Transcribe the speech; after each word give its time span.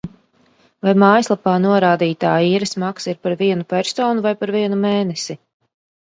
Vai 0.85 0.91
mājaslapā 1.01 1.51
norādītā 1.65 2.31
īres 2.53 2.73
maksa 2.83 3.13
ir 3.13 3.19
par 3.27 3.35
vienu 3.41 3.67
personu 3.73 4.23
vai 4.27 4.33
par 4.39 4.53
vienu 4.57 4.79
mēnesi? 4.87 5.37